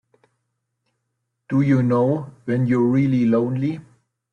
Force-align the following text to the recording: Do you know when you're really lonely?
Do 1.47 1.61
you 1.61 1.83
know 1.83 2.33
when 2.45 2.65
you're 2.65 2.87
really 2.89 3.27
lonely? 3.27 3.81